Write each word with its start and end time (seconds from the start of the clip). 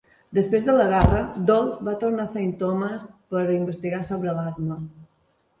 Després 0.35 0.63
de 0.67 0.73
la 0.77 0.85
guerra, 0.93 1.19
Doll 1.49 1.69
va 1.89 1.93
tornar 2.05 2.25
a 2.29 2.31
Saint 2.33 2.55
Thomas 2.63 3.05
per 3.35 3.45
investigar 3.59 4.01
sobre 4.13 4.37
l'asma. 4.41 4.81